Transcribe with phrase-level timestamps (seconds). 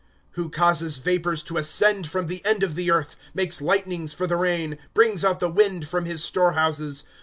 [0.31, 4.35] 'Who causes vapors to ascend from the end of the earth, Makes lightnings for the
[4.35, 7.03] rain, Brings out the wind from his storehouses.